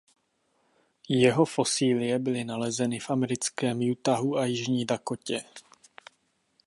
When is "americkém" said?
3.09-3.91